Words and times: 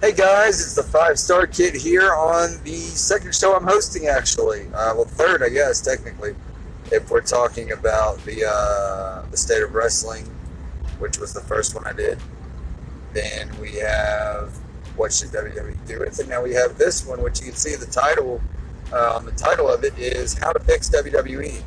Hey 0.00 0.12
guys, 0.12 0.58
it's 0.62 0.74
the 0.74 0.82
Five 0.82 1.18
Star 1.18 1.46
Kid 1.46 1.74
here 1.74 2.14
on 2.14 2.58
the 2.64 2.78
second 2.78 3.34
show 3.34 3.54
I'm 3.54 3.64
hosting, 3.64 4.06
actually. 4.06 4.62
Uh, 4.68 4.94
well, 4.96 5.04
third, 5.04 5.42
I 5.42 5.50
guess, 5.50 5.82
technically, 5.82 6.34
if 6.90 7.10
we're 7.10 7.20
talking 7.20 7.72
about 7.72 8.16
the 8.24 8.48
uh, 8.48 9.26
the 9.30 9.36
state 9.36 9.62
of 9.62 9.74
wrestling, 9.74 10.24
which 11.00 11.18
was 11.18 11.34
the 11.34 11.42
first 11.42 11.74
one 11.74 11.86
I 11.86 11.92
did. 11.92 12.18
Then 13.12 13.50
we 13.60 13.74
have 13.74 14.56
what 14.96 15.12
should 15.12 15.28
WWE 15.32 15.86
do 15.86 15.98
with 15.98 16.18
it? 16.18 16.28
Now 16.28 16.42
we 16.42 16.54
have 16.54 16.78
this 16.78 17.06
one, 17.06 17.22
which 17.22 17.40
you 17.40 17.48
can 17.48 17.56
see 17.56 17.76
the 17.76 17.84
title 17.84 18.40
uh, 18.94 19.16
on 19.16 19.26
the 19.26 19.32
title 19.32 19.68
of 19.68 19.84
it 19.84 19.98
is 19.98 20.32
How 20.32 20.54
to 20.54 20.60
Fix 20.60 20.88
WWE. 20.88 21.62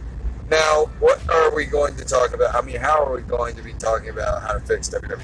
Now, 0.49 0.85
what 0.99 1.21
are 1.29 1.53
we 1.53 1.65
going 1.65 1.95
to 1.97 2.03
talk 2.03 2.33
about? 2.33 2.55
I 2.55 2.61
mean, 2.65 2.77
how 2.77 3.05
are 3.05 3.13
we 3.13 3.21
going 3.21 3.55
to 3.57 3.61
be 3.61 3.73
talking 3.73 4.09
about 4.09 4.41
how 4.41 4.53
to 4.53 4.59
fix 4.59 4.89
WWE? 4.89 5.19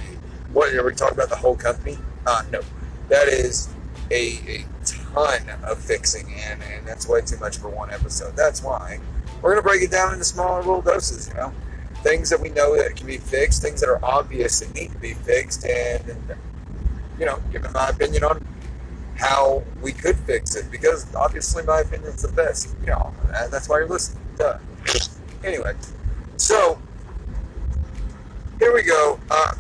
What 0.54 0.72
are 0.76 0.86
we 0.86 0.94
talking 0.94 1.16
about? 1.16 1.30
The 1.30 1.38
whole 1.38 1.56
company? 1.56 1.98
Uh, 2.28 2.44
no 2.52 2.62
that 3.10 3.28
is 3.28 3.70
a, 4.12 4.40
a 4.48 4.66
ton 4.86 5.42
of 5.64 5.80
fixing, 5.80 6.34
and, 6.34 6.62
and 6.64 6.88
that's 6.88 7.08
way 7.08 7.22
too 7.22 7.38
much 7.38 7.58
for 7.58 7.70
one 7.70 7.92
episode. 7.92 8.36
That's 8.36 8.64
why 8.64 9.00
we're 9.42 9.52
going 9.54 9.64
to 9.64 9.68
break 9.68 9.82
it 9.82 9.92
down 9.92 10.14
into 10.14 10.26
smaller 10.26 10.60
little 10.60 10.82
doses, 10.82 11.28
you 11.28 11.34
know? 11.36 11.54
Things 12.02 12.30
that 12.30 12.40
we 12.40 12.50
know 12.50 12.78
that 12.78 12.96
can 12.96 13.08
be 13.08 13.18
fixed, 13.18 13.62
things 13.62 13.82
that 13.82 13.90
are 13.90 14.00
obvious 14.04 14.62
and 14.62 14.74
need 14.74 14.92
to 14.92 14.98
be 15.00 15.14
fixed, 15.14 15.66
and, 15.66 16.08
and 16.08 16.40
you 17.20 17.26
know, 17.26 17.40
giving 17.52 17.72
my 17.74 17.90
opinion 17.90 18.24
on 18.24 18.46
how 19.18 19.64
we 19.82 19.92
could 19.92 20.16
fix 20.16 20.56
it, 20.56 20.72
because 20.72 21.14
obviously 21.14 21.62
my 21.64 21.82
opinion 21.82 22.10
is 22.10 22.22
the 22.22 22.32
best. 22.32 22.74
You 22.80 22.88
know, 22.88 23.14
that's 23.52 23.68
why 23.68 23.80
you're 23.80 23.90
listening. 23.90 24.24
Duh. 24.38 24.58
Anyway, 25.44 25.74
so 26.38 26.80
here 28.60 28.74
we 28.74 28.82
go. 28.82 29.20
Uh, 29.30 29.56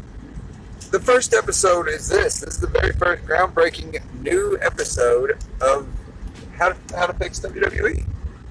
the 0.91 0.99
first 0.99 1.33
episode 1.33 1.87
is 1.87 2.07
this. 2.09 2.39
This 2.39 2.55
is 2.55 2.59
the 2.59 2.67
very 2.67 2.91
first 2.93 3.23
groundbreaking 3.23 4.01
new 4.21 4.57
episode 4.61 5.37
of 5.61 5.87
how 6.55 6.69
to, 6.69 6.95
how 6.95 7.05
to 7.05 7.13
fix 7.13 7.39
WWE. 7.39 8.05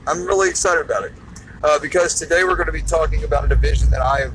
I'm 0.07 0.25
really 0.25 0.49
excited 0.49 0.85
about 0.85 1.05
it 1.05 1.13
uh, 1.63 1.79
because 1.81 2.15
today 2.15 2.45
we're 2.45 2.55
going 2.55 2.67
to 2.67 2.73
be 2.73 2.83
talking 2.83 3.25
about 3.25 3.45
a 3.45 3.49
division 3.49 3.91
that 3.91 4.01
I 4.01 4.21
have 4.21 4.35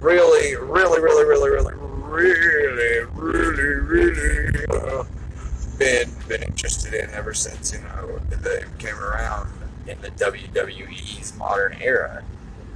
really, 0.00 0.56
really, 0.56 1.00
really, 1.00 1.24
really, 1.24 1.50
really, 1.50 1.74
really, 1.74 3.04
really, 3.12 3.74
really 3.74 4.66
uh, 4.70 5.04
been 5.78 6.08
been 6.28 6.42
interested 6.44 6.94
in 6.94 7.10
ever 7.10 7.34
since 7.34 7.72
you 7.72 7.80
know 7.80 8.18
they 8.28 8.62
came 8.78 8.96
around 8.96 9.50
in 9.88 10.00
the 10.00 10.10
WWE's 10.10 11.36
modern 11.36 11.76
era. 11.80 12.22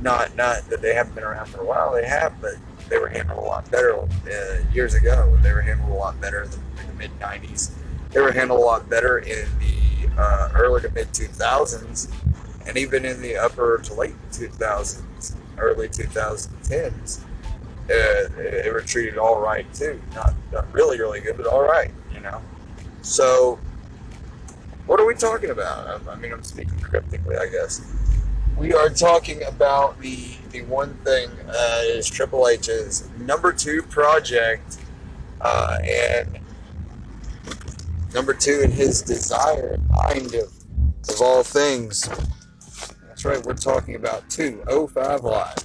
Not 0.00 0.34
not 0.36 0.68
that 0.70 0.82
they 0.82 0.94
haven't 0.94 1.14
been 1.14 1.24
around 1.24 1.46
for 1.46 1.60
a 1.60 1.64
while, 1.64 1.92
they 1.92 2.06
have, 2.06 2.40
but 2.40 2.54
they 2.88 2.98
were 2.98 3.08
handled 3.08 3.38
a 3.38 3.46
lot 3.46 3.70
better 3.70 3.98
uh, 3.98 4.72
years 4.72 4.94
ago. 4.94 5.36
They 5.42 5.52
were 5.52 5.60
handled 5.60 5.90
a 5.90 5.94
lot 5.94 6.20
better 6.20 6.42
in 6.42 6.50
the, 6.50 6.56
the 6.86 6.92
mid 6.98 7.18
90s. 7.18 7.72
They 8.10 8.20
were 8.20 8.32
handled 8.32 8.60
a 8.60 8.64
lot 8.64 8.88
better 8.88 9.18
in 9.18 9.46
the 9.58 10.20
uh, 10.20 10.50
early 10.54 10.82
to 10.82 10.90
mid 10.90 11.08
2000s, 11.08 12.10
and 12.66 12.76
even 12.76 13.04
in 13.04 13.20
the 13.20 13.36
upper 13.36 13.78
to 13.78 13.94
late 13.94 14.14
2000s, 14.32 15.34
early 15.58 15.88
2010s. 15.88 17.22
Uh, 17.84 18.28
they 18.36 18.70
were 18.72 18.80
treated 18.80 19.16
all 19.16 19.40
right 19.40 19.72
too. 19.72 20.00
Not, 20.14 20.34
not 20.52 20.72
really, 20.72 20.98
really 20.98 21.20
good, 21.20 21.36
but 21.36 21.46
all 21.46 21.62
right, 21.62 21.92
you 22.12 22.18
know. 22.18 22.42
So, 23.02 23.60
what 24.86 24.98
are 24.98 25.06
we 25.06 25.14
talking 25.14 25.50
about? 25.50 25.86
I, 25.86 26.12
I 26.12 26.16
mean, 26.16 26.32
I'm 26.32 26.42
speaking 26.42 26.80
cryptically, 26.80 27.36
I 27.36 27.46
guess 27.46 27.80
we 28.56 28.72
are 28.72 28.88
talking 28.88 29.42
about 29.44 29.98
the 30.00 30.28
the 30.50 30.62
one 30.62 30.94
thing 31.04 31.30
uh, 31.48 31.80
is 31.84 32.08
Triple 32.08 32.48
H's 32.48 33.08
number 33.18 33.52
two 33.52 33.82
project, 33.82 34.78
uh, 35.40 35.78
and 35.84 36.38
number 38.14 38.32
two 38.32 38.60
in 38.62 38.70
his 38.70 39.02
desire 39.02 39.78
mind 39.90 40.34
of 40.34 40.52
of 41.08 41.20
all 41.20 41.42
things. 41.42 42.08
That's 43.06 43.24
right, 43.24 43.44
we're 43.46 43.54
talking 43.54 43.94
about 43.94 44.28
205 44.30 45.24
Live. 45.24 45.56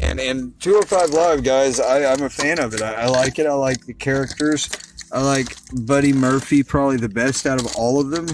And 0.00 0.20
and 0.20 0.58
205 0.60 1.10
Live, 1.10 1.44
guys, 1.44 1.80
I, 1.80 2.10
I'm 2.10 2.22
a 2.22 2.30
fan 2.30 2.58
of 2.58 2.74
it. 2.74 2.82
I, 2.82 2.94
I 2.94 3.06
like 3.06 3.38
it. 3.38 3.46
I 3.46 3.54
like 3.54 3.84
the 3.86 3.94
characters. 3.94 4.68
I 5.12 5.22
like 5.22 5.56
Buddy 5.86 6.12
Murphy, 6.12 6.62
probably 6.62 6.98
the 6.98 7.08
best 7.08 7.46
out 7.46 7.60
of 7.60 7.74
all 7.76 8.00
of 8.00 8.10
them. 8.10 8.26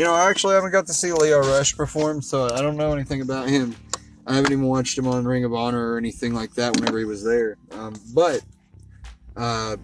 You 0.00 0.06
know, 0.06 0.14
I 0.14 0.30
actually 0.30 0.54
haven't 0.54 0.70
got 0.70 0.86
to 0.86 0.94
see 0.94 1.12
Lio 1.12 1.40
Rush 1.40 1.76
perform, 1.76 2.22
so 2.22 2.46
I 2.46 2.62
don't 2.62 2.78
know 2.78 2.90
anything 2.90 3.20
about 3.20 3.50
him. 3.50 3.76
I 4.26 4.34
haven't 4.34 4.50
even 4.50 4.64
watched 4.64 4.96
him 4.96 5.06
on 5.06 5.26
Ring 5.26 5.44
of 5.44 5.52
Honor 5.52 5.92
or 5.92 5.98
anything 5.98 6.32
like 6.32 6.54
that 6.54 6.74
whenever 6.74 6.98
he 6.98 7.04
was 7.04 7.22
there. 7.22 7.58
Um, 7.72 7.94
but 8.14 8.42
uh, 9.36 9.76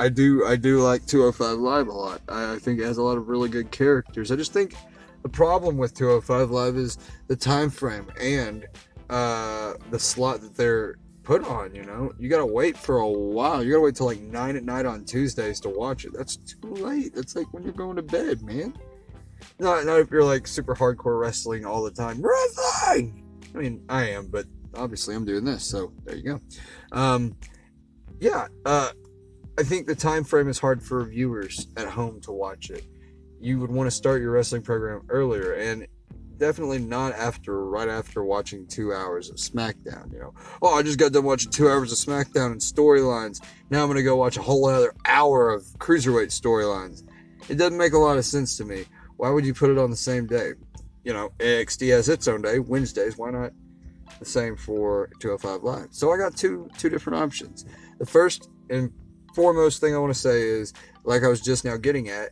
I 0.00 0.08
do 0.08 0.46
I 0.46 0.56
do 0.56 0.78
like 0.78 1.04
205 1.04 1.58
Live 1.58 1.88
a 1.88 1.92
lot. 1.92 2.22
I, 2.30 2.54
I 2.54 2.58
think 2.58 2.80
it 2.80 2.84
has 2.86 2.96
a 2.96 3.02
lot 3.02 3.18
of 3.18 3.28
really 3.28 3.50
good 3.50 3.70
characters. 3.70 4.32
I 4.32 4.36
just 4.36 4.54
think 4.54 4.74
the 5.22 5.28
problem 5.28 5.76
with 5.76 5.92
205 5.92 6.50
Live 6.50 6.76
is 6.76 6.96
the 7.26 7.36
time 7.36 7.68
frame 7.68 8.06
and 8.18 8.64
uh, 9.10 9.74
the 9.90 9.98
slot 9.98 10.40
that 10.40 10.54
they're 10.54 10.96
put 11.24 11.44
on. 11.44 11.74
You 11.74 11.84
know, 11.84 12.10
you 12.18 12.30
gotta 12.30 12.46
wait 12.46 12.78
for 12.78 13.00
a 13.00 13.08
while. 13.10 13.62
You 13.62 13.72
gotta 13.72 13.82
wait 13.82 13.96
till 13.96 14.06
like 14.06 14.22
nine 14.22 14.56
at 14.56 14.64
night 14.64 14.86
on 14.86 15.04
Tuesdays 15.04 15.60
to 15.60 15.68
watch 15.68 16.06
it. 16.06 16.14
That's 16.14 16.36
too 16.36 16.72
late. 16.72 17.14
That's 17.14 17.36
like 17.36 17.52
when 17.52 17.64
you're 17.64 17.74
going 17.74 17.96
to 17.96 18.02
bed, 18.02 18.40
man. 18.40 18.72
Not, 19.58 19.84
not 19.86 20.00
if 20.00 20.10
you're 20.10 20.24
like 20.24 20.46
super 20.46 20.74
hardcore 20.74 21.20
wrestling 21.20 21.64
all 21.64 21.82
the 21.82 21.90
time. 21.90 22.20
Wrestling! 22.22 23.24
I 23.54 23.58
mean, 23.58 23.84
I 23.88 24.10
am, 24.10 24.26
but 24.26 24.46
obviously 24.76 25.14
I'm 25.14 25.24
doing 25.24 25.44
this, 25.44 25.64
so 25.64 25.92
there 26.04 26.16
you 26.16 26.22
go. 26.22 26.40
Um, 26.92 27.36
yeah, 28.20 28.48
uh, 28.64 28.90
I 29.58 29.62
think 29.62 29.86
the 29.86 29.94
time 29.94 30.24
frame 30.24 30.48
is 30.48 30.58
hard 30.58 30.82
for 30.82 31.04
viewers 31.04 31.68
at 31.76 31.88
home 31.88 32.20
to 32.22 32.32
watch 32.32 32.70
it. 32.70 32.84
You 33.40 33.60
would 33.60 33.70
want 33.70 33.86
to 33.86 33.90
start 33.90 34.22
your 34.22 34.32
wrestling 34.32 34.62
program 34.62 35.02
earlier, 35.08 35.52
and 35.52 35.86
definitely 36.36 36.78
not 36.78 37.12
after 37.12 37.64
right 37.66 37.88
after 37.88 38.24
watching 38.24 38.66
two 38.66 38.92
hours 38.92 39.30
of 39.30 39.36
SmackDown. 39.36 40.12
You 40.12 40.20
know, 40.20 40.34
oh, 40.62 40.74
I 40.74 40.82
just 40.82 40.98
got 40.98 41.12
done 41.12 41.24
watching 41.24 41.50
two 41.50 41.68
hours 41.68 41.92
of 41.92 41.98
SmackDown 41.98 42.52
and 42.52 42.60
storylines. 42.60 43.40
Now 43.70 43.82
I'm 43.82 43.88
gonna 43.88 44.02
go 44.02 44.16
watch 44.16 44.36
a 44.36 44.42
whole 44.42 44.66
other 44.66 44.94
hour 45.06 45.50
of 45.50 45.62
cruiserweight 45.78 46.28
storylines. 46.28 47.02
It 47.48 47.56
doesn't 47.56 47.78
make 47.78 47.92
a 47.92 47.98
lot 47.98 48.16
of 48.16 48.24
sense 48.24 48.56
to 48.56 48.64
me 48.64 48.86
why 49.16 49.30
would 49.30 49.44
you 49.44 49.54
put 49.54 49.70
it 49.70 49.78
on 49.78 49.90
the 49.90 49.96
same 49.96 50.26
day? 50.26 50.52
You 51.04 51.12
know, 51.12 51.30
NXT 51.38 51.90
has 51.92 52.08
its 52.08 52.28
own 52.28 52.42
day, 52.42 52.58
Wednesdays. 52.58 53.16
Why 53.18 53.30
not 53.30 53.52
the 54.18 54.24
same 54.24 54.56
for 54.56 55.10
205 55.20 55.62
Live? 55.62 55.88
So 55.90 56.12
I 56.12 56.16
got 56.16 56.36
two 56.36 56.68
two 56.78 56.88
different 56.88 57.22
options. 57.22 57.64
The 57.98 58.06
first 58.06 58.48
and 58.70 58.90
foremost 59.34 59.80
thing 59.80 59.94
I 59.94 59.98
want 59.98 60.14
to 60.14 60.18
say 60.18 60.42
is, 60.42 60.72
like 61.04 61.22
I 61.22 61.28
was 61.28 61.40
just 61.40 61.64
now 61.64 61.76
getting 61.76 62.08
at, 62.08 62.30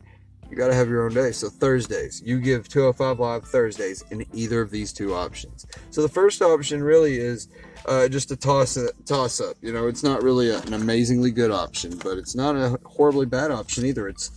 you 0.52 0.56
got 0.56 0.68
to 0.68 0.74
have 0.74 0.88
your 0.88 1.04
own 1.04 1.14
day. 1.14 1.32
So 1.32 1.48
Thursdays, 1.48 2.22
you 2.24 2.38
give 2.38 2.68
205 2.68 3.18
Live 3.18 3.44
Thursdays 3.44 4.04
in 4.10 4.24
either 4.34 4.60
of 4.60 4.70
these 4.70 4.92
two 4.92 5.14
options. 5.14 5.66
So 5.90 6.02
the 6.02 6.08
first 6.08 6.42
option 6.42 6.82
really 6.82 7.16
is 7.16 7.48
uh, 7.86 8.08
just 8.08 8.30
a 8.30 8.36
toss 8.36 8.78
toss 9.06 9.40
up. 9.40 9.56
You 9.62 9.72
know, 9.72 9.86
it's 9.86 10.02
not 10.02 10.22
really 10.22 10.50
a, 10.50 10.60
an 10.62 10.74
amazingly 10.74 11.30
good 11.30 11.50
option, 11.50 11.98
but 12.04 12.18
it's 12.18 12.34
not 12.34 12.54
a 12.54 12.78
horribly 12.84 13.26
bad 13.26 13.50
option 13.50 13.86
either. 13.86 14.08
It's 14.08 14.30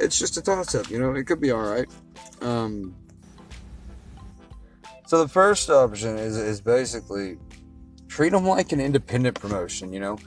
it's 0.00 0.18
just 0.18 0.36
a 0.36 0.42
toss 0.42 0.74
up. 0.74 0.90
You 0.90 0.98
know, 0.98 1.12
it 1.14 1.24
could 1.24 1.40
be 1.40 1.50
all 1.50 1.62
right. 1.62 1.88
Um, 2.40 2.94
so 5.06 5.22
the 5.22 5.28
first 5.28 5.68
option 5.70 6.16
is 6.18 6.36
is 6.36 6.60
basically 6.60 7.36
treat 8.08 8.32
them 8.32 8.46
like 8.46 8.72
an 8.72 8.80
independent 8.80 9.38
promotion. 9.40 9.92
You 9.92 10.00
know, 10.00 10.18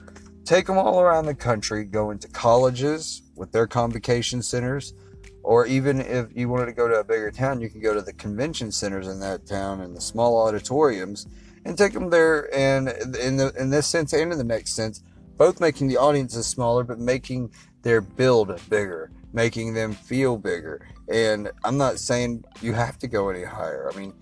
take 0.45 0.67
them 0.67 0.77
all 0.77 0.99
around 0.99 1.25
the 1.25 1.35
country, 1.35 1.85
go 1.85 2.11
into 2.11 2.27
colleges 2.27 3.21
with 3.35 3.51
their 3.51 3.67
convocation 3.67 4.41
centers, 4.41 4.93
or 5.41 5.65
even 5.65 6.01
if 6.01 6.35
you 6.35 6.49
wanted 6.49 6.67
to 6.67 6.73
go 6.73 6.87
to 6.87 6.95
a 6.95 7.03
bigger 7.03 7.31
town, 7.31 7.61
you 7.61 7.69
can 7.69 7.81
go 7.81 7.93
to 7.93 8.01
the 8.01 8.13
convention 8.13 8.71
centers 8.71 9.07
in 9.07 9.19
that 9.19 9.45
town 9.45 9.81
and 9.81 9.95
the 9.95 10.01
small 10.01 10.37
auditoriums 10.37 11.27
and 11.65 11.77
take 11.77 11.93
them 11.93 12.09
there. 12.09 12.53
And 12.53 12.89
in 13.17 13.37
the 13.37 13.53
in 13.57 13.69
this 13.69 13.87
sense 13.87 14.13
and 14.13 14.31
in 14.31 14.37
the 14.37 14.43
next 14.43 14.73
sense, 14.73 15.01
both 15.37 15.59
making 15.59 15.87
the 15.87 15.97
audiences 15.97 16.45
smaller, 16.45 16.83
but 16.83 16.99
making 16.99 17.51
their 17.81 18.01
build 18.01 18.59
bigger 18.69 19.11
making 19.33 19.73
them 19.73 19.93
feel 19.93 20.37
bigger. 20.37 20.87
And 21.09 21.51
I'm 21.63 21.77
not 21.77 21.99
saying 21.99 22.45
you 22.61 22.73
have 22.73 22.97
to 22.99 23.07
go 23.07 23.29
any 23.29 23.43
higher. 23.43 23.89
I 23.91 23.97
mean, 23.97 24.13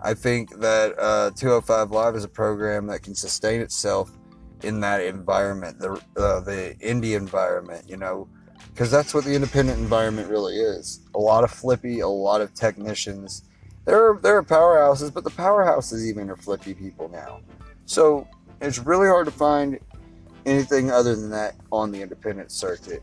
I 0.00 0.14
think 0.14 0.58
that 0.60 0.98
uh, 0.98 1.30
205 1.36 1.90
Live 1.90 2.16
is 2.16 2.24
a 2.24 2.28
program 2.28 2.86
that 2.86 3.02
can 3.02 3.14
sustain 3.14 3.60
itself 3.60 4.10
in 4.62 4.80
that 4.80 5.02
environment, 5.02 5.78
the 5.78 5.92
uh, 6.16 6.40
the 6.40 6.76
indie 6.80 7.16
environment, 7.16 7.88
you 7.88 7.96
know, 7.96 8.28
because 8.72 8.90
that's 8.90 9.12
what 9.14 9.24
the 9.24 9.34
independent 9.34 9.78
environment 9.78 10.28
really 10.28 10.56
is. 10.56 11.00
A 11.14 11.18
lot 11.18 11.44
of 11.44 11.50
flippy, 11.50 12.00
a 12.00 12.08
lot 12.08 12.40
of 12.40 12.54
technicians. 12.54 13.44
There 13.86 14.10
are, 14.10 14.18
there 14.20 14.36
are 14.36 14.42
powerhouses, 14.42 15.12
but 15.12 15.24
the 15.24 15.30
powerhouses 15.30 16.06
even 16.06 16.30
are 16.30 16.36
flippy 16.36 16.74
people 16.74 17.08
now. 17.08 17.40
So 17.86 18.28
it's 18.60 18.78
really 18.78 19.08
hard 19.08 19.26
to 19.26 19.32
find 19.32 19.78
anything 20.46 20.90
other 20.90 21.16
than 21.16 21.30
that 21.30 21.56
on 21.72 21.90
the 21.90 22.02
independent 22.02 22.52
circuit. 22.52 23.02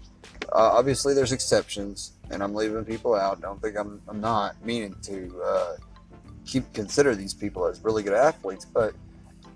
Uh, 0.52 0.72
obviously, 0.74 1.14
there's 1.14 1.32
exceptions, 1.32 2.14
and 2.32 2.42
I'm 2.42 2.56
leaving 2.56 2.86
people 2.86 3.16
out. 3.16 3.42
Don't 3.42 3.62
think 3.62 3.78
I'm, 3.78 4.02
I'm 4.08 4.22
not 4.22 4.56
meaning 4.64 4.96
to 5.04 5.42
uh, 5.44 5.76
keep 6.46 6.72
consider 6.74 7.16
these 7.16 7.34
people 7.34 7.66
as 7.66 7.84
really 7.84 8.04
good 8.04 8.14
athletes, 8.14 8.66
but 8.66 8.94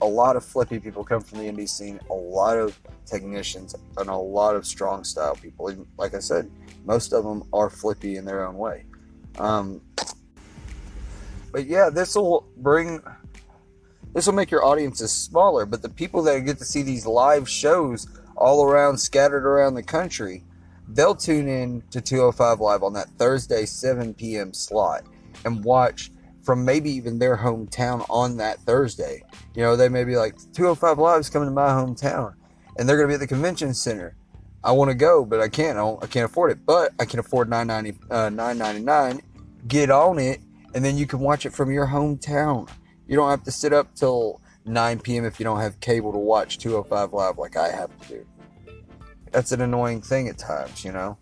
a 0.02 0.06
lot 0.06 0.36
of 0.36 0.44
flippy 0.44 0.80
people 0.80 1.04
come 1.04 1.22
from 1.22 1.40
the 1.40 1.46
indie 1.46 1.70
scene, 1.70 2.00
a 2.10 2.14
lot 2.14 2.58
of 2.58 2.78
technicians, 3.06 3.76
and 3.98 4.10
a 4.10 4.16
lot 4.16 4.56
of 4.56 4.66
strong 4.66 5.04
style 5.04 5.36
people. 5.36 5.68
And 5.68 5.86
like 5.98 6.14
I 6.14 6.20
said, 6.20 6.52
most 6.86 7.14
of 7.14 7.24
them 7.24 7.44
are 7.54 7.70
flippy 7.70 8.18
in 8.18 8.26
their 8.26 8.46
own 8.46 8.58
way. 8.58 8.86
Um, 9.40 9.82
but 11.52 11.68
yeah, 11.68 11.90
this 11.90 12.16
will 12.16 12.48
bring 12.58 13.02
this 14.14 14.26
will 14.26 14.34
make 14.34 14.52
your 14.52 14.66
audiences 14.66 15.12
smaller. 15.12 15.66
But 15.66 15.82
the 15.82 15.90
people 15.90 16.24
that 16.24 16.40
get 16.46 16.58
to 16.58 16.66
see 16.66 16.82
these 16.82 17.06
live 17.06 17.48
shows 17.48 18.08
all 18.36 18.66
around, 18.66 18.98
scattered 18.98 19.46
around 19.46 19.76
the 19.76 19.84
country, 19.84 20.44
they'll 20.96 21.16
tune 21.16 21.48
in 21.48 21.84
to 21.92 22.02
205 22.02 22.60
Live 22.60 22.84
on 22.84 22.94
that 22.94 23.10
Thursday 23.18 23.66
7 23.66 24.14
p.m. 24.14 24.54
slot 24.54 25.04
and 25.46 25.64
watch 25.64 26.12
from 26.44 26.66
maybe 26.66 26.90
even 26.92 27.20
their 27.20 27.38
hometown 27.38 28.06
on 28.10 28.38
that 28.38 28.60
Thursday. 28.60 29.24
You 29.56 29.64
know, 29.64 29.76
they 29.76 29.90
may 29.90 30.04
be 30.04 30.16
like 30.16 30.36
205 30.54 30.98
Live 30.98 31.20
is 31.20 31.30
coming 31.30 31.48
to 31.48 31.54
my 31.54 31.70
hometown, 31.70 32.34
and 32.78 32.88
they're 32.88 32.98
going 32.98 33.08
to 33.08 33.12
be 33.12 33.16
at 33.16 33.20
the 33.20 33.28
convention 33.28 33.74
center. 33.74 34.16
I 34.64 34.72
want 34.74 34.90
to 34.90 34.96
go, 34.96 35.26
but 35.26 35.40
I 35.40 35.48
can't. 35.48 35.78
I, 35.78 35.96
I, 36.02 36.08
can't 36.08 36.26
afford 36.26 36.52
it. 36.52 36.66
But 36.66 36.92
I 37.00 37.06
can 37.06 37.20
afford 37.20 37.50
990, 37.50 38.00
uh, 38.12 38.30
999. 38.30 39.22
Get 39.68 39.90
on 39.90 40.20
it, 40.20 40.40
and 40.76 40.86
then 40.86 40.98
you 40.98 41.08
can 41.08 41.20
watch 41.20 41.46
it 41.46 41.54
from 41.54 41.72
your 41.72 41.88
hometown. 41.88 42.70
You 43.08 43.16
don't 43.16 43.30
have 43.30 43.44
to 43.44 43.52
sit 43.52 43.74
up 43.74 43.94
till 43.96 44.40
9 44.66 45.00
p.m. 45.00 45.26
if 45.26 45.40
you 45.40 45.44
don't 45.44 45.60
have 45.60 45.80
cable 45.80 46.12
to 46.12 46.18
watch 46.18 46.60
205 46.60 47.14
Live 47.14 47.38
like 47.38 47.58
I 47.58 47.70
have 47.70 47.98
to 48.02 48.08
do. 48.08 48.26
That's 49.32 49.52
an 49.52 49.62
annoying 49.62 50.02
thing 50.02 50.28
at 50.28 50.38
times, 50.38 50.84
you 50.84 50.92
know, 50.92 51.18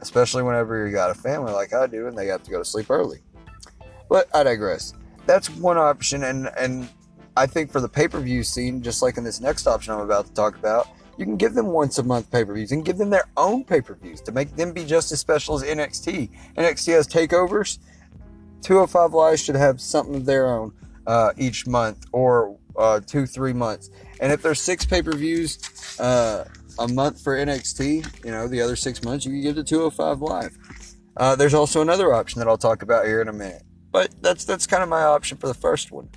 especially 0.00 0.42
whenever 0.42 0.86
you 0.86 0.92
got 0.92 1.10
a 1.10 1.14
family 1.14 1.52
like 1.52 1.72
I 1.72 1.86
do 1.86 2.06
and 2.06 2.16
they 2.16 2.26
have 2.26 2.42
to 2.42 2.50
go 2.50 2.58
to 2.58 2.64
sleep 2.64 2.90
early. 2.90 3.18
But 4.08 4.28
I 4.34 4.42
digress. 4.42 4.94
That's 5.26 5.48
one 5.50 5.78
option, 5.78 6.24
and 6.24 6.50
and 6.58 6.88
I 7.36 7.46
think 7.46 7.72
for 7.72 7.80
the 7.80 7.88
pay 7.88 8.08
per 8.08 8.20
view 8.20 8.42
scene, 8.42 8.82
just 8.82 9.02
like 9.02 9.16
in 9.16 9.24
this 9.24 9.40
next 9.40 9.66
option 9.66 9.92
I'm 9.92 10.00
about 10.00 10.26
to 10.26 10.32
talk 10.34 10.56
about, 10.56 10.88
you 11.16 11.24
can 11.24 11.36
give 11.36 11.54
them 11.54 11.66
once 11.66 11.98
a 11.98 12.02
month 12.02 12.30
pay 12.30 12.44
per 12.44 12.54
views 12.54 12.72
and 12.72 12.84
give 12.84 12.98
them 12.98 13.10
their 13.10 13.28
own 13.36 13.64
pay 13.64 13.80
per 13.80 13.94
views 13.94 14.20
to 14.22 14.32
make 14.32 14.54
them 14.56 14.72
be 14.72 14.84
just 14.84 15.12
as 15.12 15.20
special 15.20 15.54
as 15.54 15.62
NXT. 15.62 16.30
NXT 16.56 16.92
has 16.92 17.08
takeovers. 17.08 17.78
205 18.62 19.12
Live 19.12 19.38
should 19.38 19.56
have 19.56 19.80
something 19.80 20.16
of 20.16 20.24
their 20.24 20.46
own 20.46 20.72
uh, 21.06 21.32
each 21.36 21.66
month 21.66 22.06
or 22.12 22.56
uh, 22.76 23.00
two, 23.00 23.26
three 23.26 23.52
months. 23.52 23.90
And 24.20 24.32
if 24.32 24.42
there's 24.42 24.60
six 24.60 24.84
pay 24.84 25.02
per 25.02 25.12
views 25.12 25.58
uh, 25.98 26.44
a 26.78 26.88
month 26.88 27.22
for 27.22 27.36
NXT, 27.36 28.24
you 28.24 28.30
know, 28.30 28.48
the 28.48 28.60
other 28.60 28.76
six 28.76 29.02
months, 29.02 29.24
you 29.24 29.32
can 29.32 29.42
give 29.42 29.54
the 29.56 29.64
205 29.64 30.20
Live. 30.20 30.58
Uh, 31.16 31.36
there's 31.36 31.54
also 31.54 31.80
another 31.80 32.12
option 32.12 32.40
that 32.40 32.48
I'll 32.48 32.58
talk 32.58 32.82
about 32.82 33.06
here 33.06 33.20
in 33.20 33.28
a 33.28 33.32
minute. 33.32 33.62
But 33.92 34.14
that's 34.20 34.44
that's 34.44 34.66
kind 34.66 34.82
of 34.82 34.88
my 34.88 35.04
option 35.04 35.38
for 35.38 35.46
the 35.46 35.54
first 35.54 35.92
one. 35.92 36.08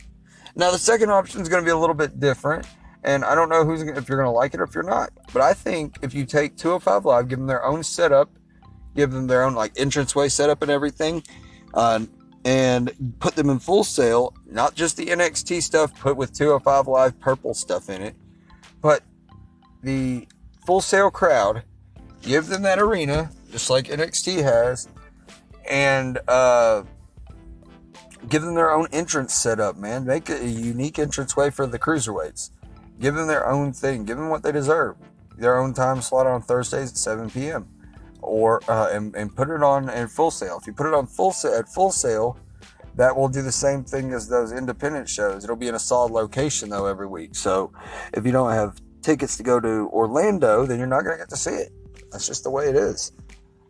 Now 0.55 0.71
the 0.71 0.79
second 0.79 1.11
option 1.11 1.41
is 1.41 1.49
going 1.49 1.61
to 1.61 1.65
be 1.65 1.71
a 1.71 1.77
little 1.77 1.93
bit 1.93 2.19
different, 2.19 2.65
and 3.03 3.23
I 3.23 3.35
don't 3.35 3.49
know 3.49 3.63
who's 3.63 3.83
if 3.83 4.09
you're 4.09 4.17
going 4.17 4.25
to 4.25 4.31
like 4.31 4.55
it 4.55 4.59
or 4.59 4.63
if 4.63 4.73
you're 4.73 4.83
not. 4.83 5.11
But 5.31 5.43
I 5.43 5.53
think 5.53 5.97
if 6.01 6.15
you 6.15 6.25
take 6.25 6.57
205 6.57 7.05
Live, 7.05 7.27
give 7.27 7.37
them 7.37 7.47
their 7.47 7.63
own 7.63 7.83
setup, 7.83 8.31
give 8.95 9.11
them 9.11 9.27
their 9.27 9.43
own 9.43 9.53
like 9.53 9.77
entranceway 9.77 10.29
setup 10.29 10.63
and 10.63 10.71
everything, 10.71 11.21
uh, 11.75 11.99
and 12.43 13.15
put 13.19 13.35
them 13.35 13.51
in 13.51 13.59
Full 13.59 13.83
Sail, 13.83 14.33
not 14.47 14.73
just 14.73 14.97
the 14.97 15.05
NXT 15.05 15.61
stuff 15.61 15.93
put 15.99 16.17
with 16.17 16.33
205 16.33 16.87
Live 16.87 17.19
purple 17.19 17.53
stuff 17.53 17.91
in 17.91 18.01
it, 18.01 18.15
but 18.81 19.03
the 19.83 20.27
Full 20.67 20.81
Sail 20.81 21.09
crowd, 21.09 21.63
give 22.21 22.47
them 22.47 22.61
that 22.63 22.77
arena 22.77 23.31
just 23.49 23.69
like 23.69 23.85
NXT 23.85 24.43
has, 24.43 24.89
and 25.71 26.19
uh, 26.27 26.83
give 28.27 28.41
them 28.41 28.53
their 28.53 28.71
own 28.71 28.89
entrance 28.91 29.33
setup, 29.33 29.77
man. 29.77 30.05
Make 30.05 30.29
a 30.29 30.45
unique 30.45 30.99
entrance 30.99 31.37
way 31.37 31.51
for 31.51 31.67
the 31.67 31.79
cruiserweights. 31.79 32.49
Give 32.99 33.15
them 33.15 33.27
their 33.27 33.47
own 33.47 33.71
thing. 33.71 34.03
Give 34.03 34.17
them 34.17 34.27
what 34.27 34.43
they 34.43 34.51
deserve. 34.51 34.97
Their 35.37 35.57
own 35.57 35.73
time 35.73 36.01
slot 36.01 36.27
on 36.27 36.41
Thursdays 36.41 36.91
at 36.91 36.97
7 36.97 37.29
p.m. 37.29 37.69
Or 38.21 38.61
uh, 38.69 38.89
and, 38.91 39.15
and 39.15 39.33
put 39.33 39.49
it 39.49 39.63
on 39.63 39.87
in 39.87 40.09
Full 40.09 40.31
Sail. 40.31 40.57
If 40.59 40.67
you 40.67 40.73
put 40.73 40.87
it 40.87 40.93
on 40.93 41.07
Full 41.07 41.31
Sail 41.31 41.53
at 41.53 41.69
Full 41.69 41.93
Sail, 41.93 42.37
that 42.95 43.15
will 43.15 43.29
do 43.29 43.41
the 43.41 43.53
same 43.53 43.85
thing 43.85 44.11
as 44.11 44.27
those 44.27 44.51
independent 44.51 45.07
shows. 45.07 45.45
It'll 45.45 45.55
be 45.55 45.69
in 45.69 45.75
a 45.75 45.79
solid 45.79 46.11
location 46.11 46.67
though 46.67 46.87
every 46.87 47.07
week. 47.07 47.35
So 47.35 47.71
if 48.11 48.25
you 48.25 48.33
don't 48.33 48.51
have 48.51 48.81
tickets 49.07 49.37
to 49.37 49.43
go 49.43 49.57
to 49.57 49.89
Orlando, 49.93 50.65
then 50.65 50.77
you're 50.79 50.87
not 50.87 51.03
going 51.03 51.15
to 51.15 51.21
get 51.21 51.29
to 51.29 51.37
see 51.37 51.51
it. 51.51 51.71
That's 52.11 52.27
just 52.27 52.43
the 52.43 52.49
way 52.49 52.67
it 52.67 52.75
is. 52.75 53.13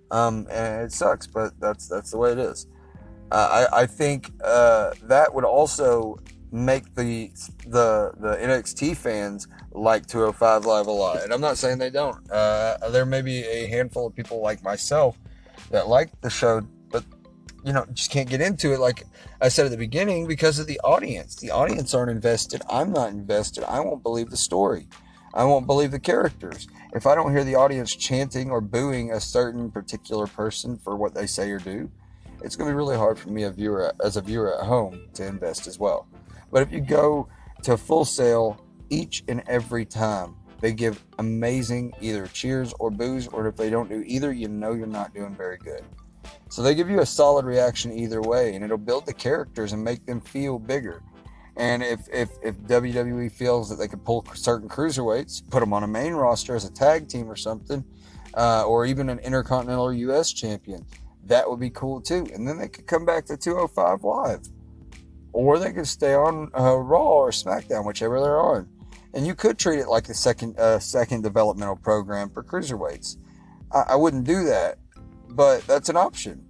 Um, 0.10 0.48
and 0.50 0.86
it 0.86 0.92
sucks, 0.92 1.28
but 1.28 1.52
that's 1.60 1.88
that's 1.88 2.12
the 2.12 2.18
way 2.18 2.32
it 2.32 2.40
is. 2.40 2.66
Uh, 3.32 3.68
I, 3.72 3.82
I 3.82 3.86
think 3.86 4.32
uh, 4.44 4.94
that 5.04 5.34
would 5.34 5.44
also 5.44 6.18
make 6.52 6.96
the 6.96 7.30
the 7.68 8.14
the 8.18 8.36
NXT 8.38 8.98
fans 8.98 9.48
like 9.74 10.08
205 10.08 10.66
Live 10.66 10.88
a 10.88 10.92
lot. 10.92 11.24
And 11.24 11.32
I'm 11.32 11.42
not 11.42 11.58
saying 11.58 11.78
they 11.78 11.92
don't. 11.92 12.20
Uh, 12.32 12.90
there 12.90 13.06
may 13.06 13.22
be 13.22 13.44
a 13.44 13.68
handful 13.68 14.08
of 14.08 14.16
people 14.16 14.42
like 14.42 14.64
myself 14.64 15.20
that 15.70 15.88
like 15.88 16.10
the 16.22 16.32
show, 16.32 16.62
but 16.90 17.04
you 17.64 17.74
know, 17.74 17.86
just 17.94 18.10
can't 18.10 18.30
get 18.30 18.42
into 18.42 18.74
it. 18.74 18.80
Like 18.80 19.04
I 19.42 19.50
said 19.50 19.66
at 19.66 19.72
the 19.72 19.78
beginning, 19.78 20.26
because 20.26 20.58
of 20.58 20.66
the 20.66 20.80
audience. 20.80 21.36
The 21.36 21.52
audience 21.52 21.94
aren't 21.94 22.12
invested. 22.12 22.64
I'm 22.70 22.92
not 22.92 23.10
invested. 23.10 23.66
I 23.66 23.82
won't 23.82 24.02
believe 24.02 24.32
the 24.32 24.38
story. 24.38 24.88
I 25.34 25.44
won't 25.44 25.68
believe 25.68 25.92
the 25.92 26.00
characters. 26.00 26.68
If 26.94 27.06
I 27.06 27.16
don't 27.16 27.32
hear 27.32 27.44
the 27.44 27.56
audience 27.56 27.96
chanting 27.96 28.50
or 28.50 28.62
booing 28.62 29.12
a 29.12 29.20
certain 29.20 29.70
particular 29.70 30.28
person 30.28 30.78
for 30.78 30.96
what 30.96 31.14
they 31.14 31.28
say 31.28 31.52
or 31.52 31.60
do, 31.60 31.92
it's 32.42 32.56
going 32.56 32.70
to 32.70 32.74
be 32.74 32.78
really 32.78 32.98
hard 32.98 33.20
for 33.20 33.30
me 33.30 33.44
a 33.44 33.52
viewer 33.52 33.94
as 34.04 34.18
a 34.18 34.22
viewer 34.22 34.58
at 34.58 34.66
home 34.66 35.08
to 35.16 35.26
invest 35.26 35.68
as 35.68 35.80
well. 35.80 36.08
But 36.52 36.62
if 36.62 36.72
you 36.72 36.82
go 36.82 37.28
to 37.64 37.78
Full 37.78 38.06
Sail 38.06 38.64
each 38.90 39.24
and 39.28 39.44
every 39.48 39.86
time, 39.86 40.36
they 40.60 40.72
give 40.74 41.06
amazing 41.20 41.94
either 42.02 42.28
cheers 42.28 42.74
or 42.80 42.90
boos, 42.90 43.28
or 43.28 43.48
if 43.48 43.56
they 43.56 43.70
don't 43.70 43.90
do 43.90 44.04
either, 44.08 44.32
you 44.32 44.48
know 44.48 44.74
you're 44.74 44.88
not 44.88 45.14
doing 45.14 45.36
very 45.36 45.58
good. 45.58 45.84
So 46.50 46.62
they 46.62 46.74
give 46.74 46.90
you 46.90 47.02
a 47.02 47.06
solid 47.06 47.46
reaction 47.46 47.92
either 47.92 48.22
way, 48.22 48.56
and 48.56 48.64
it'll 48.64 48.78
build 48.78 49.06
the 49.06 49.14
characters 49.14 49.74
and 49.74 49.84
make 49.84 50.06
them 50.06 50.20
feel 50.20 50.58
bigger. 50.58 51.04
And 51.58 51.82
if, 51.82 52.08
if, 52.14 52.30
if 52.44 52.56
WWE 52.62 53.32
feels 53.32 53.70
that 53.70 53.78
they 53.78 53.88
could 53.88 54.06
pull 54.06 54.26
certain 54.36 54.70
cruiserweights, 54.70 55.50
put 55.50 55.60
them 55.60 55.74
on 55.74 55.84
a 55.84 55.88
main 55.88 56.14
roster 56.14 56.56
as 56.56 56.66
a 56.66 56.72
tag 56.72 57.08
team 57.08 57.30
or 57.30 57.36
something, 57.36 57.84
uh, 58.36 58.64
or 58.66 58.86
even 58.86 59.10
an 59.10 59.18
Intercontinental 59.20 59.92
US 59.92 60.32
champion, 60.32 60.86
that 61.26 61.50
would 61.50 61.60
be 61.60 61.72
cool 61.72 62.00
too. 62.00 62.28
And 62.32 62.48
then 62.48 62.60
they 62.60 62.68
could 62.68 62.86
come 62.86 63.06
back 63.06 63.26
to 63.26 63.38
205 63.38 64.04
Live. 64.04 64.42
Or 65.34 65.58
they 65.58 65.74
could 65.74 65.88
stay 65.88 66.14
on 66.14 66.52
uh, 66.58 66.76
Raw 66.76 67.18
or 67.18 67.32
SmackDown, 67.32 67.86
whichever 67.86 68.20
they're 68.20 68.40
on. 68.40 68.68
And 69.14 69.26
you 69.26 69.34
could 69.34 69.58
treat 69.58 69.80
it 69.80 69.88
like 69.88 70.10
a 70.10 70.14
second 70.14 70.60
uh, 70.60 70.80
second 70.80 71.24
developmental 71.24 71.76
program 71.76 72.30
for 72.30 72.44
cruiserweights. 72.44 73.18
I, 73.72 73.84
I 73.90 73.96
wouldn't 73.96 74.26
do 74.26 74.44
that, 74.46 74.78
but 75.30 75.66
that's 75.66 75.90
an 75.90 75.98
option. 75.98 76.44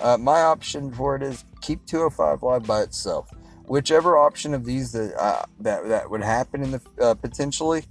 Uh, 0.00 0.16
my 0.18 0.42
option 0.42 0.92
for 0.92 1.16
it 1.16 1.22
is 1.22 1.44
keep 1.60 1.84
205 1.86 2.42
Live 2.42 2.66
by 2.66 2.82
itself. 2.82 3.30
Whichever 3.66 4.18
option 4.18 4.54
of 4.54 4.64
these 4.64 4.92
that 4.92 5.14
uh, 5.18 5.44
that 5.60 5.88
that 5.88 6.10
would 6.10 6.22
happen 6.22 6.62
in 6.62 6.70
the 6.72 6.82
uh, 7.00 7.14
potentially, 7.14 7.84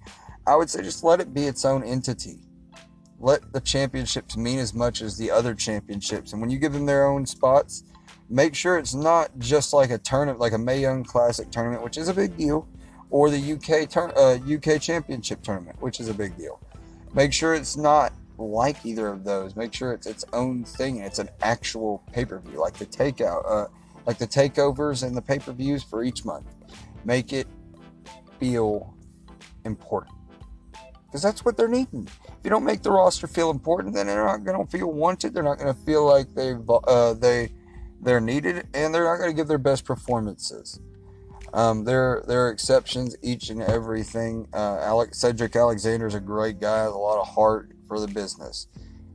I 0.46 0.56
would 0.56 0.70
say 0.70 0.84
just 0.84 1.03
let 1.03 1.20
it 1.20 1.34
be 1.34 1.46
its 1.46 1.65
own 1.65 1.84
entity 1.84 2.39
let 3.24 3.53
the 3.53 3.62
championships 3.62 4.36
mean 4.36 4.60
as 4.60 4.74
much 4.74 5.01
as 5.01 5.18
the 5.18 5.32
other 5.32 5.56
championships. 5.56 6.34
And 6.34 6.42
when 6.42 6.50
you 6.50 6.60
give 6.60 6.74
them 6.74 6.86
their 6.86 7.06
own 7.06 7.25
spots, 7.25 7.84
make 8.30 8.53
sure 8.53 8.77
it's 8.77 8.94
not 8.94 9.32
just 9.39 9.72
like 9.72 9.92
a 9.92 9.98
tournament, 9.98 10.39
like 10.39 10.51
a 10.51 10.58
Mae 10.58 10.82
Young 10.82 11.06
Classic 11.06 11.50
tournament, 11.50 11.84
which 11.84 11.98
is 11.98 12.10
a 12.10 12.13
big 12.13 12.36
deal, 12.36 12.68
or 13.10 13.30
the 13.30 13.53
UK 13.53 13.89
turn, 13.89 14.12
uh, 14.18 14.38
UK 14.53 14.82
Championship 14.82 15.42
tournament, 15.42 15.82
which 15.82 16.01
is 16.01 16.10
a 16.10 16.13
big 16.13 16.38
deal. 16.38 16.60
Make 17.13 17.32
sure 17.32 17.53
it's 17.53 17.77
not 17.77 18.12
like 18.38 18.86
either 18.86 19.08
of 19.08 19.24
those. 19.24 19.56
Make 19.56 19.74
sure 19.74 19.94
it's 19.94 20.08
its 20.08 20.25
own 20.34 20.65
thing. 20.65 20.98
It's 20.98 21.20
an 21.20 21.30
actual 21.42 22.03
pay 22.12 22.25
per 22.25 22.39
view, 22.39 22.60
like 22.60 22.74
the 22.74 22.86
takeout, 22.86 23.44
uh, 23.50 23.68
like 24.05 24.17
the 24.17 24.27
takeovers 24.27 25.05
and 25.05 25.15
the 25.15 25.22
pay 25.22 25.39
per 25.39 25.51
views 25.51 25.83
for 25.83 26.03
each 26.03 26.25
month. 26.25 26.45
Make 27.05 27.33
it 27.33 27.48
feel 28.39 28.95
important 29.65 30.15
because 31.13 31.22
that's 31.22 31.45
what 31.45 31.55
they're 31.55 31.67
needing. 31.67 32.07
If 32.25 32.39
you 32.43 32.50
don't 32.50 32.63
make 32.63 32.81
the 32.81 32.91
roster 32.91 33.27
feel 33.27 33.51
important, 33.51 33.93
then 33.93 34.07
they're 34.07 34.25
not 34.25 34.43
going 34.43 34.65
to 34.65 34.69
feel 34.72 34.91
wanted. 34.91 35.36
They're 35.36 35.43
not 35.43 35.60
going 35.60 35.72
to 35.72 35.79
feel 35.81 36.05
like 36.05 36.33
they 36.33 36.55
uh, 36.67 37.13
they 37.13 37.51
they're 38.01 38.19
needed, 38.19 38.67
and 38.74 38.93
they're 38.93 39.03
not 39.03 39.17
going 39.17 39.29
to 39.29 39.36
give 39.36 39.48
their 39.48 39.60
best 39.60 39.86
performances. 39.86 40.79
Um, 41.53 41.83
there 41.83 42.24
there 42.27 42.48
are 42.48 42.50
exceptions 42.50 43.15
each 43.22 43.51
and 43.51 43.62
everything. 43.62 44.48
Uh, 44.53 44.79
Alex, 44.81 45.19
Cedric 45.19 45.55
Alexander's 45.55 46.15
a 46.15 46.19
great 46.19 46.60
guy, 46.60 46.79
a 46.79 46.89
lot 46.89 47.22
of 47.22 47.27
heart 47.27 47.69
for 47.88 48.00
the 48.00 48.07
business, 48.07 48.67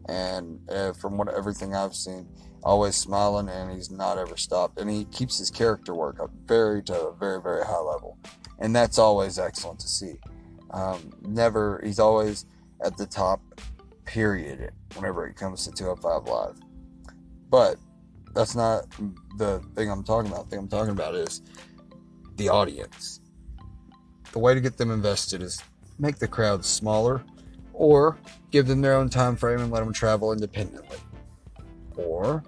and 0.09 0.61
uh, 0.71 0.93
from 0.93 1.17
what 1.19 1.29
everything 1.29 1.75
I've 1.75 1.95
seen, 1.95 2.27
always 2.62 2.97
smiling, 2.97 3.49
and 3.49 3.71
he's 3.71 3.91
not 3.91 4.19
ever 4.19 4.37
stopped, 4.37 4.81
and 4.81 4.91
he 4.91 5.05
keeps 5.07 5.38
his 5.38 5.50
character 5.50 5.95
work 5.95 6.21
up 6.21 6.31
very 6.47 6.83
to 6.85 7.09
a 7.09 7.15
very 7.15 7.41
very 7.41 7.65
high 7.65 7.79
level, 7.79 8.19
and 8.59 8.75
that's 8.75 8.99
always 8.99 9.38
excellent 9.38 9.81
to 9.81 9.88
see. 9.88 10.15
Um, 10.71 11.12
never, 11.23 11.81
he's 11.85 11.99
always 11.99 12.47
at 12.85 12.97
the 12.97 13.07
top, 13.07 13.41
period, 14.05 14.71
whenever 14.95 15.27
it 15.27 15.37
comes 15.37 15.65
to 15.67 15.73
205 15.73 16.33
Live. 16.33 16.57
But 17.50 17.77
that's 18.35 18.55
not 18.55 18.85
the 19.37 19.61
thing 19.75 19.91
I'm 19.91 20.05
talking 20.05 20.31
about. 20.31 20.45
The 20.45 20.50
thing 20.50 20.59
I'm 20.61 20.69
talking 20.69 20.93
about 20.93 21.15
is 21.15 21.43
the 22.37 22.49
audience. 22.49 23.21
the 24.33 24.38
way 24.38 24.55
to 24.55 24.61
get 24.61 24.77
them 24.77 24.91
invested 24.91 25.43
is 25.43 25.62
make 25.99 26.19
the 26.19 26.29
crowd 26.29 26.65
smaller 26.65 27.25
or 27.78 28.18
give 28.50 28.66
them 28.66 28.80
their 28.80 28.94
own 28.94 29.08
time 29.08 29.37
frame 29.37 29.61
and 29.61 29.70
let 29.70 29.80
them 29.85 29.92
travel 29.92 30.32
independently. 30.32 30.99
Or 31.97 32.42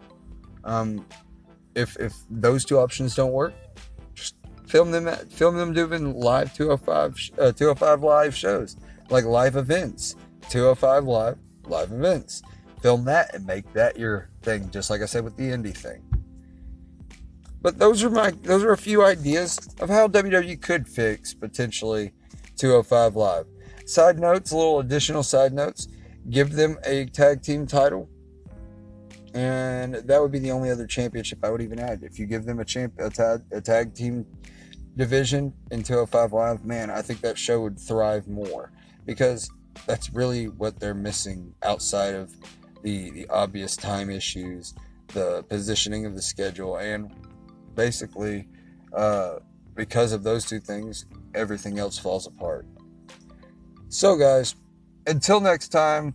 um, 0.64 1.06
if 1.74 1.96
if 1.98 2.14
those 2.28 2.64
two 2.64 2.78
options 2.78 3.14
don't 3.14 3.32
work, 3.32 3.54
just 4.14 4.34
film 4.66 4.90
them 4.90 5.08
at, 5.08 5.32
film 5.32 5.56
them 5.56 5.72
doing 5.72 6.14
live 6.14 6.52
205 6.54 7.30
uh, 7.38 7.52
205 7.52 8.02
live 8.02 8.34
shows 8.34 8.76
like 9.08 9.24
live 9.24 9.56
events. 9.56 10.16
205 10.50 11.04
live 11.04 11.38
live 11.64 11.92
events. 11.92 12.42
Film 12.82 13.04
that 13.04 13.32
and 13.34 13.46
make 13.46 13.72
that 13.72 13.96
your 13.98 14.30
thing 14.42 14.70
just 14.70 14.88
like 14.88 15.02
i 15.02 15.04
said 15.04 15.22
with 15.22 15.36
the 15.36 15.44
indie 15.44 15.76
thing. 15.76 16.02
But 17.62 17.78
those 17.78 18.02
are 18.02 18.10
my 18.10 18.32
those 18.42 18.64
are 18.64 18.72
a 18.72 18.78
few 18.78 19.04
ideas 19.04 19.58
of 19.80 19.90
how 19.90 20.08
wwe 20.08 20.60
could 20.60 20.88
fix 20.88 21.34
potentially 21.34 22.12
205 22.56 23.16
live 23.16 23.46
side 23.90 24.18
notes 24.18 24.52
little 24.52 24.80
additional 24.80 25.22
side 25.22 25.52
notes 25.52 25.88
give 26.30 26.52
them 26.52 26.78
a 26.84 27.06
tag 27.06 27.42
team 27.42 27.66
title 27.66 28.08
and 29.34 29.94
that 29.94 30.20
would 30.20 30.32
be 30.32 30.38
the 30.38 30.50
only 30.50 30.70
other 30.70 30.86
championship 30.86 31.44
I 31.44 31.50
would 31.50 31.60
even 31.60 31.78
add. 31.78 32.02
If 32.02 32.18
you 32.18 32.26
give 32.26 32.44
them 32.44 32.58
a 32.58 32.64
champ 32.64 32.94
a 32.98 33.10
tag, 33.10 33.42
a 33.52 33.60
tag 33.60 33.94
team 33.94 34.26
division 34.96 35.52
in 35.70 35.82
205 35.82 36.32
Live, 36.32 36.64
man, 36.64 36.90
I 36.90 37.02
think 37.02 37.20
that 37.20 37.38
show 37.38 37.60
would 37.60 37.78
thrive 37.78 38.26
more 38.26 38.72
because 39.06 39.50
that's 39.86 40.12
really 40.12 40.48
what 40.48 40.80
they're 40.80 40.94
missing 40.94 41.54
outside 41.62 42.14
of 42.14 42.34
the 42.82 43.10
the 43.10 43.28
obvious 43.28 43.76
time 43.76 44.10
issues, 44.10 44.74
the 45.08 45.44
positioning 45.48 46.06
of 46.06 46.14
the 46.14 46.22
schedule, 46.22 46.76
and 46.78 47.12
basically 47.74 48.48
uh, 48.92 49.36
because 49.74 50.12
of 50.12 50.24
those 50.24 50.44
two 50.44 50.60
things, 50.60 51.06
everything 51.34 51.78
else 51.78 51.98
falls 51.98 52.26
apart. 52.26 52.66
So, 53.90 54.16
guys, 54.16 54.54
until 55.06 55.40
next 55.40 55.68
time. 55.68 56.14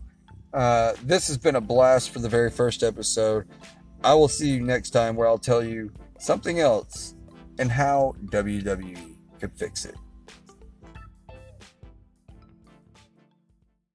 Uh, 0.55 0.93
this 1.03 1.27
has 1.27 1.37
been 1.37 1.57
a 1.57 1.61
blast 1.61 2.11
for 2.11 2.19
the 2.19 2.29
very 2.29 2.49
first 2.49 2.81
episode. 2.81 3.45
I 4.05 4.13
will 4.13 4.29
see 4.29 4.51
you 4.51 4.61
next 4.61 4.91
time 4.91 5.17
where 5.17 5.27
I'll 5.27 5.37
tell 5.37 5.61
you 5.61 5.91
something 6.17 6.61
else 6.61 7.13
and 7.59 7.69
how 7.69 8.15
WWE 8.27 9.17
could 9.41 9.51
fix 9.51 9.83
it. 9.83 9.95